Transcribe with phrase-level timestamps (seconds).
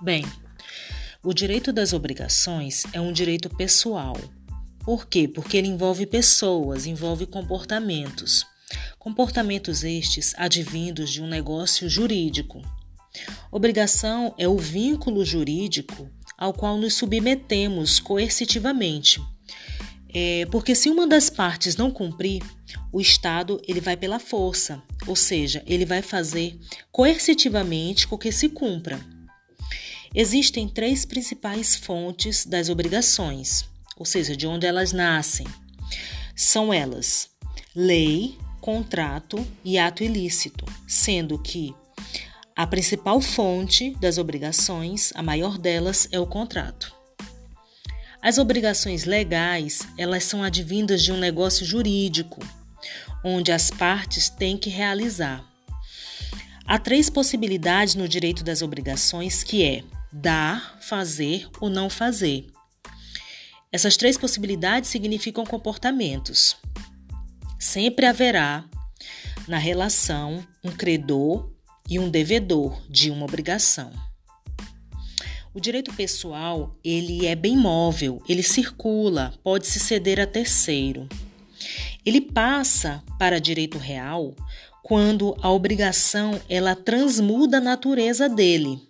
[0.00, 0.26] Bem,
[1.22, 4.14] o direito das obrigações é um direito pessoal.
[4.84, 5.26] Por quê?
[5.26, 8.44] Porque ele envolve pessoas, envolve comportamentos.
[8.98, 12.60] Comportamentos estes advindos de um negócio jurídico.
[13.50, 19.18] Obrigação é o vínculo jurídico ao qual nos submetemos coercitivamente.
[20.12, 22.42] É, porque se uma das partes não cumprir,
[22.92, 26.58] o Estado ele vai pela força, ou seja, ele vai fazer
[26.92, 29.15] coercitivamente com que se cumpra.
[30.18, 35.46] Existem três principais fontes das obrigações, ou seja, de onde elas nascem.
[36.34, 37.28] São elas:
[37.74, 41.74] lei, contrato e ato ilícito, sendo que
[42.56, 46.94] a principal fonte das obrigações, a maior delas, é o contrato.
[48.22, 52.40] As obrigações legais, elas são advindas de um negócio jurídico,
[53.22, 55.44] onde as partes têm que realizar.
[56.66, 62.46] Há três possibilidades no direito das obrigações, que é dar, fazer ou não fazer.
[63.72, 66.56] Essas três possibilidades significam comportamentos.
[67.58, 68.64] Sempre haverá
[69.46, 71.50] na relação um credor
[71.88, 73.92] e um devedor de uma obrigação.
[75.54, 81.08] O direito pessoal, ele é bem móvel, ele circula, pode se ceder a terceiro.
[82.04, 84.34] Ele passa para direito real
[84.82, 88.86] quando a obrigação ela transmuda a natureza dele.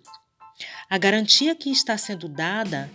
[0.89, 2.89] A garantia que está sendo dada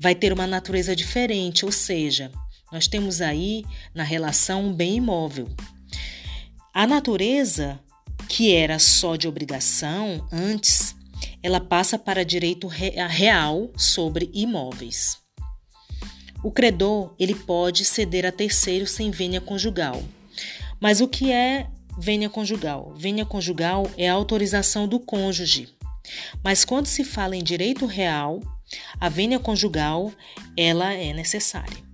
[0.00, 2.32] vai ter uma natureza diferente, ou seja,
[2.72, 5.46] nós temos aí na relação um bem imóvel.
[6.72, 7.78] A natureza
[8.28, 10.94] que era só de obrigação antes,
[11.42, 15.18] ela passa para direito real sobre imóveis.
[16.42, 20.02] O credor, ele pode ceder a terceiro sem vênia conjugal.
[20.80, 21.66] Mas o que é
[21.98, 22.94] vênia conjugal?
[22.96, 25.77] Vênia conjugal é a autorização do cônjuge.
[26.42, 28.40] Mas quando se fala em direito real,
[29.00, 30.12] a vênia conjugal,
[30.56, 31.87] ela é necessária.